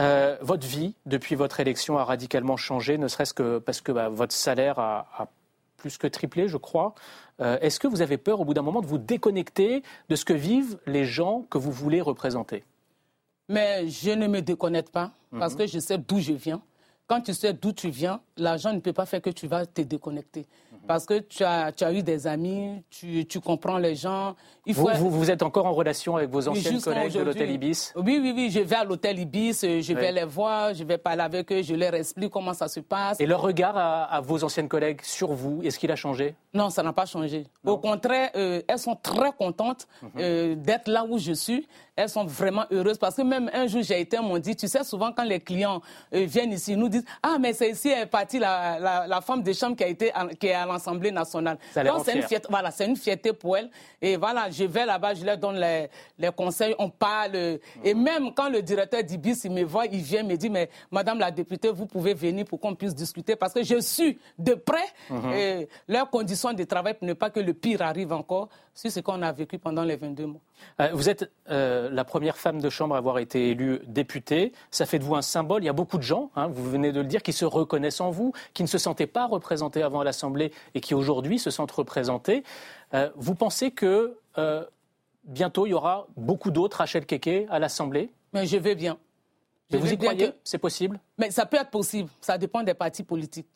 Euh, 0.00 0.36
votre 0.40 0.66
vie, 0.66 0.96
depuis 1.06 1.36
votre 1.36 1.60
élection, 1.60 1.96
a 1.96 2.04
radicalement 2.04 2.56
changé, 2.56 2.98
ne 2.98 3.06
serait-ce 3.06 3.34
que 3.34 3.58
parce 3.58 3.80
que 3.80 3.92
bah, 3.92 4.08
votre 4.08 4.34
salaire 4.34 4.80
a, 4.80 5.06
a 5.16 5.28
plus 5.78 5.96
que 5.96 6.06
triplé, 6.06 6.48
je 6.48 6.58
crois. 6.58 6.94
Euh, 7.40 7.58
est-ce 7.60 7.80
que 7.80 7.88
vous 7.88 8.02
avez 8.02 8.18
peur, 8.18 8.40
au 8.40 8.44
bout 8.44 8.52
d'un 8.52 8.62
moment, 8.62 8.82
de 8.82 8.86
vous 8.86 8.98
déconnecter 8.98 9.82
de 10.10 10.16
ce 10.16 10.26
que 10.26 10.34
vivent 10.34 10.78
les 10.86 11.06
gens 11.06 11.46
que 11.48 11.56
vous 11.56 11.72
voulez 11.72 12.02
représenter? 12.02 12.64
Mais 13.48 13.88
je 13.88 14.10
ne 14.10 14.26
me 14.26 14.42
déconnecte 14.42 14.90
pas, 14.90 15.12
parce 15.30 15.54
mhm. 15.54 15.60
que 15.60 15.66
je 15.66 15.78
sais 15.78 15.96
d'où 15.96 16.18
je 16.18 16.34
viens. 16.34 16.60
Quand 17.06 17.22
tu 17.22 17.32
sais 17.32 17.54
d'où 17.54 17.72
tu 17.72 17.88
viens, 17.88 18.20
l'argent 18.36 18.74
ne 18.74 18.80
peut 18.80 18.92
pas 18.92 19.06
faire 19.06 19.22
que 19.22 19.30
tu 19.30 19.46
vas 19.46 19.64
te 19.64 19.80
déconnecter. 19.80 20.44
Parce 20.88 21.04
que 21.04 21.18
tu 21.18 21.44
as, 21.44 21.70
tu 21.70 21.84
as 21.84 21.92
eu 21.92 22.02
des 22.02 22.26
amis, 22.26 22.82
tu, 22.88 23.26
tu 23.26 23.40
comprends 23.40 23.76
les 23.76 23.94
gens. 23.94 24.34
Il 24.64 24.74
faut... 24.74 24.88
vous, 24.94 25.10
vous, 25.10 25.30
êtes 25.30 25.42
encore 25.42 25.66
en 25.66 25.74
relation 25.74 26.16
avec 26.16 26.30
vos 26.30 26.48
anciennes 26.48 26.80
collègues 26.80 27.12
de 27.12 27.20
l'hôtel 27.20 27.50
Ibis? 27.50 27.92
Oui, 27.94 28.18
oui, 28.22 28.32
oui. 28.34 28.50
Je 28.50 28.60
vais 28.60 28.76
à 28.76 28.84
l'hôtel 28.84 29.18
Ibis, 29.18 29.60
je 29.60 29.92
vais 29.92 30.12
les 30.12 30.24
voir, 30.24 30.72
je 30.72 30.84
vais 30.84 30.96
parler 30.96 31.20
avec 31.20 31.52
eux, 31.52 31.62
je 31.62 31.74
leur 31.74 31.92
explique 31.92 32.30
comment 32.30 32.54
ça 32.54 32.68
se 32.68 32.80
passe. 32.80 33.20
Et 33.20 33.26
leur 33.26 33.42
regard 33.42 33.76
à, 33.76 34.18
vos 34.22 34.42
anciennes 34.42 34.68
collègues 34.68 35.02
sur 35.02 35.32
vous, 35.32 35.60
est-ce 35.62 35.78
qu'il 35.78 35.92
a 35.92 35.96
changé? 35.96 36.34
Non, 36.54 36.70
ça 36.70 36.82
n'a 36.82 36.94
pas 36.94 37.04
changé. 37.04 37.44
Au 37.62 37.76
contraire, 37.76 38.30
euh, 38.34 38.62
elles 38.66 38.78
sont 38.78 38.96
très 38.96 39.32
contentes 39.32 39.86
mhm. 40.02 40.10
euh, 40.18 40.54
d'être 40.54 40.88
là 40.88 41.04
où 41.06 41.18
je 41.18 41.32
suis. 41.32 41.68
Elles 41.98 42.08
sont 42.08 42.24
vraiment 42.24 42.64
heureuses 42.70 42.96
parce 42.96 43.16
que 43.16 43.22
même 43.22 43.50
un 43.52 43.66
jour, 43.66 43.82
j'ai 43.82 44.00
été, 44.00 44.20
m'ont 44.20 44.38
dit, 44.38 44.54
tu 44.54 44.68
sais, 44.68 44.84
souvent 44.84 45.10
quand 45.10 45.24
les 45.24 45.40
clients 45.40 45.82
euh, 46.14 46.26
viennent 46.26 46.52
ici, 46.52 46.74
ils 46.74 46.78
nous 46.78 46.88
disent, 46.88 47.04
ah, 47.20 47.38
mais 47.40 47.52
c'est 47.52 47.70
ici 47.70 47.88
est 47.88 48.06
partie 48.06 48.38
la, 48.38 48.78
la, 48.78 49.06
la, 49.08 49.20
femme 49.20 49.42
de 49.42 49.52
chambre 49.52 49.74
qui, 49.74 49.82
a 49.82 49.88
été, 49.88 50.12
qui 50.38 50.46
est 50.46 50.52
à 50.52 50.64
l'Assemblée 50.64 51.10
nationale. 51.10 51.58
Donc, 51.74 52.04
c'est 52.04 52.14
une, 52.14 52.22
fierté, 52.22 52.46
voilà, 52.48 52.70
c'est 52.70 52.86
une 52.86 52.94
fierté 52.94 53.32
pour 53.32 53.56
elles. 53.56 53.68
Et 54.00 54.16
voilà, 54.16 54.48
je 54.48 54.62
vais 54.62 54.86
là-bas, 54.86 55.14
je 55.14 55.24
leur 55.24 55.38
donne 55.38 55.56
les, 55.58 55.88
les 56.16 56.30
conseils, 56.30 56.72
on 56.78 56.88
parle. 56.88 57.58
Et 57.82 57.94
même 57.94 58.32
quand 58.32 58.48
le 58.48 58.62
directeur 58.62 59.02
d'Ibis, 59.02 59.40
il 59.42 59.50
me 59.50 59.64
voit, 59.64 59.86
il 59.86 60.00
vient 60.00 60.22
me 60.22 60.36
dit, 60.36 60.50
mais 60.50 60.70
Madame 60.92 61.18
la 61.18 61.32
députée, 61.32 61.70
vous 61.70 61.86
pouvez 61.86 62.14
venir 62.14 62.44
pour 62.44 62.60
qu'on 62.60 62.76
puisse 62.76 62.94
discuter 62.94 63.34
parce 63.34 63.52
que 63.52 63.64
je 63.64 63.80
suis 63.80 64.20
de 64.38 64.54
près 64.54 64.86
mhm. 65.10 65.66
leurs 65.88 66.08
conditions 66.08 66.52
de 66.52 66.62
travail 66.62 66.94
pour 66.94 67.08
ne 67.08 67.14
pas 67.14 67.30
que 67.30 67.40
le 67.40 67.54
pire 67.54 67.82
arrive 67.82 68.12
encore 68.12 68.50
sur 68.72 68.88
ce 68.88 69.00
qu'on 69.00 69.20
a 69.22 69.32
vécu 69.32 69.58
pendant 69.58 69.82
les 69.82 69.96
22 69.96 70.26
mois. 70.26 70.40
Euh, 70.80 70.90
vous 70.92 71.08
êtes 71.08 71.30
euh, 71.50 71.88
la 71.90 72.04
première 72.04 72.36
femme 72.36 72.60
de 72.60 72.70
chambre 72.70 72.94
à 72.94 72.98
avoir 72.98 73.18
été 73.18 73.50
élue 73.50 73.80
députée. 73.86 74.52
Ça 74.70 74.86
fait 74.86 74.98
de 74.98 75.04
vous 75.04 75.14
un 75.14 75.22
symbole. 75.22 75.62
Il 75.62 75.66
y 75.66 75.70
a 75.70 75.74
beaucoup 75.74 75.98
de 75.98 76.02
gens, 76.02 76.30
hein, 76.36 76.48
vous 76.48 76.68
venez 76.68 76.92
de 76.92 77.00
le 77.00 77.06
dire, 77.06 77.22
qui 77.22 77.32
se 77.32 77.44
reconnaissent 77.44 78.00
en 78.00 78.10
vous, 78.10 78.32
qui 78.54 78.62
ne 78.62 78.68
se 78.68 78.78
sentaient 78.78 79.06
pas 79.06 79.26
représentés 79.26 79.82
avant 79.82 80.02
l'Assemblée 80.02 80.52
et 80.74 80.80
qui 80.80 80.94
aujourd'hui 80.94 81.38
se 81.38 81.50
sentent 81.50 81.72
représentés. 81.72 82.44
Euh, 82.94 83.10
vous 83.16 83.34
pensez 83.34 83.70
que 83.70 84.16
bientôt 85.24 85.66
il 85.66 85.70
y 85.70 85.74
aura 85.74 86.06
beaucoup 86.16 86.52
d'autres 86.52 86.76
Rachel 86.76 87.04
Keke 87.04 87.46
à 87.50 87.58
l'Assemblée? 87.58 88.12
Mais 88.32 88.46
je 88.46 88.56
vais 88.56 88.76
bien. 88.76 88.98
vous 89.70 89.92
y 89.92 89.98
croyez? 89.98 90.32
C'est 90.44 90.58
possible? 90.58 91.00
Mais 91.18 91.30
ça 91.32 91.44
peut 91.44 91.56
être 91.56 91.70
possible. 91.70 92.08
Ça 92.20 92.38
dépend 92.38 92.62
des 92.62 92.74
partis 92.74 93.02
politiques. 93.02 93.48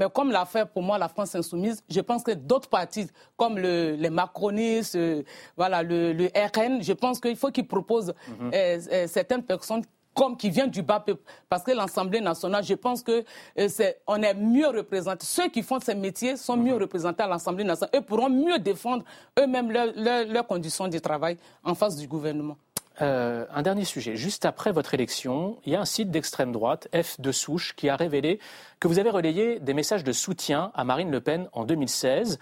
Mais 0.00 0.06
comme 0.08 0.30
l'a 0.30 0.46
fait 0.46 0.64
pour 0.64 0.82
moi 0.82 0.96
la 0.96 1.08
France 1.08 1.34
insoumise, 1.34 1.84
je 1.90 2.00
pense 2.00 2.22
que 2.22 2.30
d'autres 2.30 2.70
partis, 2.70 3.06
comme 3.36 3.58
le, 3.58 3.96
les 3.96 4.08
macronistes, 4.08 4.96
euh, 4.96 5.22
voilà, 5.58 5.82
le, 5.82 6.14
le, 6.14 6.30
RN, 6.34 6.82
je 6.82 6.94
pense 6.94 7.20
qu'il 7.20 7.36
faut 7.36 7.50
qu'ils 7.50 7.66
proposent 7.66 8.14
mhm. 8.26 8.50
euh, 8.54 8.80
euh, 8.92 9.06
certaines 9.06 9.42
personnes 9.42 9.82
comme 10.14 10.38
qui 10.38 10.48
viennent 10.48 10.70
du 10.70 10.82
bas 10.82 11.00
peuple. 11.00 11.22
Parce 11.50 11.62
que 11.62 11.72
l'Assemblée 11.72 12.22
nationale, 12.22 12.64
je 12.64 12.74
pense 12.74 13.02
que 13.02 13.24
est, 13.56 14.00
on 14.06 14.22
est 14.22 14.34
mieux 14.34 14.68
représentés. 14.68 15.26
Ceux 15.26 15.48
qui 15.50 15.62
font 15.62 15.78
ces 15.80 15.94
métiers 15.94 16.38
sont 16.38 16.56
mieux 16.56 16.74
mhm. 16.74 16.80
représentés 16.80 17.22
à 17.22 17.28
l'Assemblée 17.28 17.64
nationale 17.64 17.90
et 17.92 18.00
pourront 18.00 18.30
mieux 18.30 18.58
défendre 18.58 19.04
eux-mêmes 19.38 19.70
leurs 19.70 20.46
conditions 20.46 20.88
de 20.88 20.98
travail 20.98 21.36
en 21.62 21.74
face 21.74 21.96
du 21.96 22.08
gouvernement. 22.08 22.56
Euh, 23.02 23.46
un 23.54 23.62
dernier 23.62 23.84
sujet. 23.84 24.16
Juste 24.16 24.44
après 24.44 24.72
votre 24.72 24.92
élection, 24.92 25.58
il 25.64 25.72
y 25.72 25.76
a 25.76 25.80
un 25.80 25.86
site 25.86 26.10
d'extrême 26.10 26.52
droite, 26.52 26.88
F 26.94 27.18
de 27.18 27.32
Souche, 27.32 27.74
qui 27.74 27.88
a 27.88 27.96
révélé 27.96 28.40
que 28.78 28.88
vous 28.88 28.98
avez 28.98 29.08
relayé 29.08 29.58
des 29.58 29.72
messages 29.72 30.04
de 30.04 30.12
soutien 30.12 30.70
à 30.74 30.84
Marine 30.84 31.10
Le 31.10 31.20
Pen 31.20 31.48
en 31.52 31.64
2016. 31.64 32.38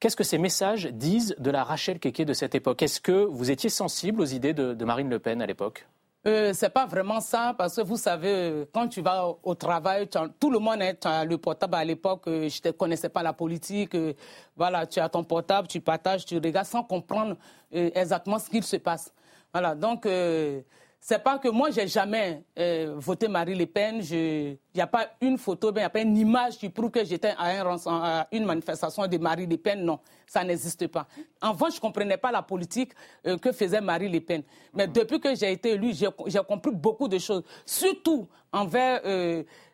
Qu'est-ce 0.00 0.16
que 0.16 0.24
ces 0.24 0.38
messages 0.38 0.86
disent 0.86 1.36
de 1.38 1.50
la 1.50 1.62
Rachel 1.62 2.00
Keke 2.00 2.22
de 2.22 2.32
cette 2.32 2.56
époque? 2.56 2.82
Est-ce 2.82 3.00
que 3.00 3.24
vous 3.24 3.52
étiez 3.52 3.70
sensible 3.70 4.20
aux 4.20 4.26
idées 4.26 4.52
de, 4.52 4.84
Marine 4.84 5.08
Le 5.08 5.20
Pen 5.20 5.40
à 5.40 5.46
l'époque? 5.46 5.86
Euh, 6.26 6.52
c'est 6.54 6.70
pas 6.70 6.86
vraiment 6.86 7.20
ça 7.20 7.54
parce 7.56 7.76
que 7.76 7.82
vous 7.82 7.98
savez 7.98 8.66
quand 8.72 8.88
tu 8.88 9.02
vas 9.02 9.26
au, 9.42 9.54
travail 9.54 10.08
tout 10.08 10.50
le 10.50 10.58
monde 10.58 10.78
a 11.04 11.24
le 11.26 11.36
portable 11.36 11.74
à 11.74 11.84
l'époque 11.84 12.22
euh, 12.28 12.48
je 12.48 12.66
ne 12.66 12.72
connaissais 12.72 13.10
pas 13.10 13.22
la 13.22 13.34
politique 13.34 13.94
euh, 13.94 14.14
voilà 14.56 14.86
tu 14.86 15.00
as 15.00 15.10
ton 15.10 15.22
portable 15.22 15.68
tu 15.68 15.82
partages 15.82 16.24
tu 16.24 16.36
regardes 16.36 16.66
sans 16.66 16.82
comprendre 16.82 17.36
exactement 17.70 18.38
ce 18.38 18.48
qu'il 18.48 18.62
se 18.62 18.76
passe 18.76 19.12
voilà, 19.54 19.76
donc 19.76 20.04
euh, 20.04 20.62
c'est 20.98 21.22
pas 21.22 21.38
que 21.38 21.46
moi 21.46 21.70
j'ai 21.70 21.86
jamais 21.86 22.42
euh, 22.58 22.96
voté 22.96 23.28
Marie 23.28 23.54
Le 23.54 23.66
Pen. 23.66 24.00
Il 24.10 24.58
n'y 24.74 24.80
a 24.80 24.88
pas 24.88 25.06
une 25.20 25.38
photo, 25.38 25.70
il 25.70 25.76
n'y 25.76 25.82
a 25.82 25.90
pas 25.90 26.00
une 26.00 26.16
image 26.16 26.58
qui 26.58 26.68
prouve 26.70 26.90
que 26.90 27.04
j'étais 27.04 27.34
à, 27.38 28.26
une 28.32 28.46
manifestation 28.46 29.06
de 29.06 29.16
Marie 29.16 29.46
Le 29.46 29.56
Pen. 29.56 29.84
Non, 29.84 30.00
ça 30.26 30.42
n'existe 30.42 30.88
pas. 30.88 31.06
En 31.40 31.50
Avant, 31.50 31.70
je 31.70 31.76
ne 31.76 31.80
comprenais 31.80 32.16
pas 32.16 32.32
la 32.32 32.42
politique 32.42 32.94
euh, 33.28 33.38
que 33.38 33.52
faisait 33.52 33.80
Marie 33.80 34.08
Le 34.08 34.18
Pen. 34.18 34.42
Mais 34.74 34.88
depuis 34.88 35.20
que 35.20 35.36
j'ai 35.36 35.52
été 35.52 35.74
élue, 35.74 35.92
j'ai 35.94 36.40
compris 36.40 36.72
beaucoup 36.72 37.06
de 37.06 37.18
choses, 37.18 37.44
surtout 37.64 38.26
envers 38.50 39.02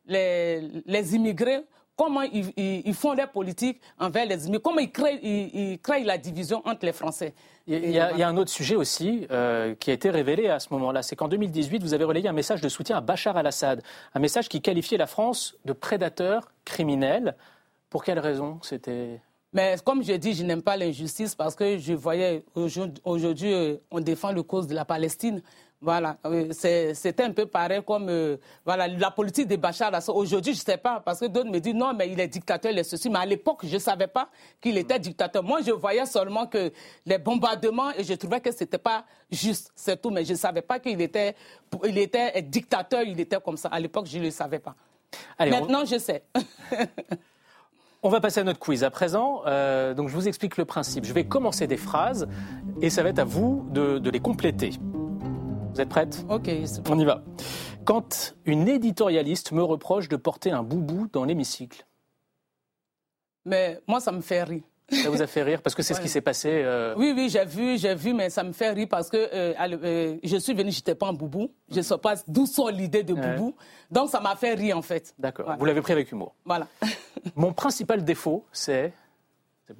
les, 0.06 0.60
les 0.84 1.14
immigrés 1.14 1.64
comment 2.00 2.22
ils, 2.22 2.94
font 2.94 3.12
leur 3.12 3.30
politique 3.30 3.78
envers 3.98 4.24
les 4.24 4.46
immigrés, 4.46 4.62
comment 4.62 4.78
ils 4.78 4.90
créent, 4.90 5.20
ils, 5.22 5.78
créent, 5.80 6.02
la 6.02 6.16
division 6.16 6.62
entre 6.64 6.86
les 6.86 6.94
Français. 6.94 7.34
Il 7.66 7.90
y, 7.90 7.98
a, 7.98 8.26
un 8.26 8.36
autre 8.38 8.50
sujet 8.50 8.74
aussi 8.74 9.26
euh, 9.30 9.74
qui 9.74 9.90
a 9.90 9.92
été 9.92 10.08
révélé 10.08 10.48
à 10.48 10.60
ce 10.60 10.68
moment-là, 10.72 11.02
c'est 11.02 11.14
qu'en 11.14 11.28
2018, 11.28 11.82
vous 11.82 11.92
avez 11.92 12.04
relayé 12.04 12.26
un 12.26 12.32
message 12.32 12.62
de 12.62 12.70
soutien 12.70 12.96
à 12.96 13.02
Bachar 13.02 13.36
al-Assad, 13.36 13.82
un 14.14 14.18
message 14.18 14.48
qui 14.48 14.62
qualifiait 14.62 14.96
la 14.96 15.06
France 15.06 15.56
de 15.66 15.74
prédateur 15.74 16.50
criminel. 16.64 17.36
Pour 17.90 18.02
quelle 18.02 18.18
raison 18.18 18.60
c'était? 18.62 19.20
Mais 19.52 19.76
comme 19.84 20.02
je 20.02 20.14
dis, 20.14 20.32
je 20.32 20.42
n'aime 20.42 20.62
pas 20.62 20.78
l'injustice 20.78 21.34
parce 21.34 21.54
que 21.54 21.76
je 21.76 21.92
voyais 21.92 22.44
aujourd'hui, 22.54 23.52
euh, 23.52 23.76
on 23.90 24.00
défend 24.00 24.32
le 24.32 24.42
cause 24.42 24.68
de 24.68 24.74
la 24.74 24.86
Palestine. 24.86 25.42
Voilà, 25.82 26.18
c'était 26.52 27.22
un 27.22 27.32
peu 27.32 27.46
pareil 27.46 27.80
comme 27.86 28.10
euh, 28.10 28.36
voilà, 28.66 28.86
la 28.86 29.10
politique 29.10 29.48
de 29.48 29.56
Bachar 29.56 29.90
Aujourd'hui, 30.08 30.52
je 30.52 30.58
ne 30.58 30.64
sais 30.64 30.76
pas, 30.76 31.00
parce 31.00 31.20
que 31.20 31.24
d'autres 31.24 31.48
me 31.48 31.58
disent 31.58 31.74
non, 31.74 31.94
mais 31.94 32.10
il 32.10 32.20
est 32.20 32.28
dictateur, 32.28 32.70
il 32.70 32.78
est 32.78 32.84
ceci. 32.84 33.08
Mais 33.08 33.18
à 33.18 33.24
l'époque, 33.24 33.60
je 33.64 33.72
ne 33.72 33.78
savais 33.78 34.06
pas 34.06 34.28
qu'il 34.60 34.76
était 34.76 34.98
dictateur. 34.98 35.42
Moi, 35.42 35.60
je 35.66 35.70
voyais 35.70 36.04
seulement 36.04 36.46
que 36.46 36.70
les 37.06 37.16
bombardements, 37.16 37.92
et 37.96 38.04
je 38.04 38.12
trouvais 38.12 38.40
que 38.40 38.52
ce 38.52 38.62
n'était 38.62 38.76
pas 38.76 39.06
juste, 39.30 39.72
c'est 39.74 40.02
tout. 40.02 40.10
Mais 40.10 40.22
je 40.22 40.32
ne 40.32 40.36
savais 40.36 40.60
pas 40.60 40.78
qu'il 40.78 41.00
était, 41.00 41.34
il 41.86 41.96
était 41.96 42.42
dictateur, 42.42 43.00
il 43.00 43.18
était 43.18 43.40
comme 43.40 43.56
ça. 43.56 43.70
À 43.72 43.80
l'époque, 43.80 44.04
je 44.06 44.18
ne 44.18 44.24
le 44.24 44.30
savais 44.30 44.58
pas. 44.58 44.74
Maintenant, 45.38 45.86
je 45.86 45.96
sais. 45.96 46.24
On 48.02 48.10
va 48.10 48.20
passer 48.20 48.40
à 48.40 48.44
notre 48.44 48.58
quiz 48.58 48.84
à 48.84 48.90
présent. 48.90 49.42
Euh, 49.46 49.94
donc, 49.94 50.08
je 50.08 50.14
vous 50.14 50.28
explique 50.28 50.58
le 50.58 50.66
principe. 50.66 51.06
Je 51.06 51.12
vais 51.14 51.24
commencer 51.24 51.66
des 51.66 51.78
phrases 51.78 52.28
et 52.82 52.90
ça 52.90 53.02
va 53.02 53.08
être 53.08 53.18
à 53.18 53.24
vous 53.24 53.66
de 53.72 54.10
les 54.10 54.20
compléter. 54.20 54.72
Vous 55.80 55.84
êtes 55.84 55.88
prête 55.88 56.26
Ok. 56.28 56.50
On 56.90 56.98
y 56.98 57.06
va. 57.06 57.22
Quand 57.86 58.34
une 58.44 58.68
éditorialiste 58.68 59.52
me 59.52 59.62
reproche 59.62 60.10
de 60.10 60.16
porter 60.16 60.50
un 60.50 60.62
boubou 60.62 61.06
dans 61.10 61.24
l'hémicycle. 61.24 61.86
Mais 63.46 63.80
moi, 63.88 63.98
ça 63.98 64.12
me 64.12 64.20
fait 64.20 64.42
rire. 64.42 64.60
Ça 64.90 65.08
vous 65.08 65.22
a 65.22 65.26
fait 65.26 65.42
rire 65.42 65.62
parce 65.62 65.74
que 65.74 65.82
c'est 65.82 65.94
ce 65.94 66.00
qui 66.02 66.10
s'est 66.10 66.20
passé. 66.20 66.50
Euh, 66.52 66.94
oui, 66.98 67.14
oui, 67.16 67.30
j'ai 67.30 67.46
vu, 67.46 67.78
j'ai 67.78 67.94
vu, 67.94 68.12
mais 68.12 68.28
ça 68.28 68.42
me 68.42 68.52
fait 68.52 68.68
rire 68.72 68.88
parce 68.90 69.08
que 69.08 69.16
euh, 69.16 69.54
euh, 69.58 70.18
je 70.22 70.36
suis 70.36 70.52
venue, 70.52 70.70
j'étais 70.70 70.94
pas 70.94 71.06
en 71.06 71.14
boubou. 71.14 71.50
Je 71.70 71.78
ne 71.78 71.82
sais 71.82 71.96
pas 71.96 72.16
d'où 72.28 72.44
sont 72.44 72.68
l'idée 72.68 73.02
de 73.02 73.14
boubou. 73.14 73.56
Donc 73.90 74.10
ça 74.10 74.20
m'a 74.20 74.36
fait 74.36 74.52
rire 74.52 74.76
en 74.76 74.82
fait. 74.82 75.14
D'accord. 75.18 75.56
Vous 75.58 75.64
l'avez 75.64 75.80
pris 75.80 75.94
avec 75.94 76.12
humour. 76.12 76.34
Voilà. 76.44 76.68
Mon 77.36 77.54
principal 77.54 78.04
défaut, 78.04 78.44
c'est 78.52 78.92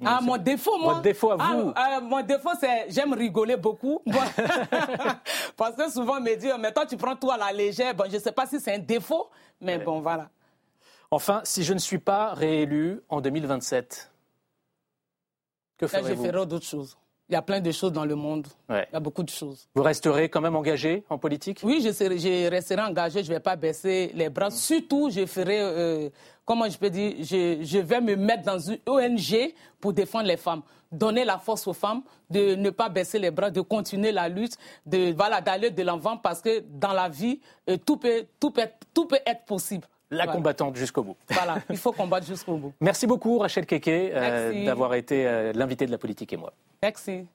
ah, 0.05 0.19
mon 0.21 0.37
défaut, 0.37 0.77
moi. 0.77 0.95
Mon 0.95 1.01
défaut 1.01 1.31
à 1.31 1.35
vous. 1.35 1.73
Ah, 1.75 1.97
euh, 1.97 2.01
mon 2.01 2.21
défaut, 2.21 2.51
c'est 2.59 2.85
j'aime 2.89 3.13
rigoler 3.13 3.57
beaucoup. 3.57 4.01
Parce 5.57 5.75
que 5.75 5.89
souvent, 5.91 6.17
on 6.17 6.21
me 6.21 6.35
dit, 6.35 6.47
mais 6.59 6.71
toi, 6.71 6.85
tu 6.85 6.97
prends 6.97 7.15
tout 7.15 7.31
à 7.31 7.37
la 7.37 7.51
légère. 7.51 7.93
Bon, 7.95 8.05
je 8.09 8.15
ne 8.15 8.21
sais 8.21 8.31
pas 8.31 8.45
si 8.45 8.59
c'est 8.59 8.75
un 8.75 8.79
défaut, 8.79 9.29
mais 9.59 9.77
bon, 9.77 10.01
voilà. 10.01 10.29
Enfin, 11.09 11.41
si 11.43 11.63
je 11.63 11.73
ne 11.73 11.79
suis 11.79 11.97
pas 11.97 12.33
réélu 12.33 13.01
en 13.09 13.19
2027, 13.19 14.11
que 15.77 15.87
ferez-vous? 15.87 16.23
Je 16.23 16.31
ferai 16.31 16.45
d'autres 16.45 16.65
choses. 16.65 16.97
Il 17.31 17.35
y 17.35 17.37
a 17.37 17.41
plein 17.41 17.61
de 17.61 17.71
choses 17.71 17.93
dans 17.93 18.03
le 18.03 18.15
monde. 18.15 18.45
Il 18.69 18.85
y 18.91 18.95
a 18.95 18.99
beaucoup 18.99 19.23
de 19.23 19.29
choses. 19.29 19.65
Vous 19.73 19.83
resterez 19.83 20.27
quand 20.27 20.41
même 20.41 20.57
engagé 20.57 21.05
en 21.09 21.17
politique? 21.17 21.61
Oui, 21.63 21.79
je, 21.81 21.89
je 21.89 22.49
resterai 22.49 22.81
engagé. 22.81 23.23
Je 23.23 23.29
ne 23.29 23.35
vais 23.35 23.39
pas 23.39 23.55
baisser 23.55 24.11
les 24.13 24.29
bras. 24.29 24.51
Surtout, 24.51 25.09
je 25.09 25.25
ferai, 25.25 25.61
euh, 25.61 26.09
comment 26.43 26.69
je 26.69 26.77
peux 26.77 26.89
dire, 26.89 27.13
je, 27.21 27.59
je, 27.63 27.77
vais 27.79 28.01
me 28.01 28.17
mettre 28.17 28.43
dans 28.43 28.59
une 28.59 28.79
ONG 28.85 29.53
pour 29.79 29.93
défendre 29.93 30.25
les 30.25 30.35
femmes. 30.35 30.61
Donner 30.91 31.23
la 31.23 31.37
force 31.37 31.65
aux 31.67 31.73
femmes, 31.73 32.01
de 32.29 32.55
ne 32.55 32.69
pas 32.69 32.89
baisser 32.89 33.17
les 33.17 33.31
bras, 33.31 33.49
de 33.49 33.61
continuer 33.61 34.11
la 34.11 34.27
lutte, 34.27 34.57
de 34.85 35.13
voilà, 35.13 35.39
d'aller 35.39 35.71
de 35.71 35.83
l'avant 35.83 36.17
parce 36.17 36.41
que 36.41 36.61
dans 36.67 36.91
la 36.91 37.07
vie, 37.07 37.39
euh, 37.69 37.77
tout, 37.77 37.95
peut, 37.95 38.25
tout, 38.41 38.51
peut, 38.51 38.67
tout 38.93 39.05
peut 39.05 39.19
être 39.25 39.45
possible 39.45 39.87
la 40.11 40.27
combattante 40.27 40.75
jusqu'au 40.75 41.03
bout. 41.03 41.17
Voilà, 41.29 41.57
il 41.69 41.77
faut 41.77 41.91
combattre 41.91 42.27
jusqu'au 42.27 42.57
bout. 42.57 42.73
Merci 42.79 43.07
beaucoup 43.07 43.39
Rachel 43.39 43.65
Keke 43.65 43.87
euh, 43.87 44.65
d'avoir 44.65 44.93
été 44.93 45.51
l'invité 45.53 45.85
de 45.85 45.91
la 45.91 45.97
politique 45.97 46.33
et 46.33 46.37
moi. 46.37 46.53
Merci. 46.83 47.25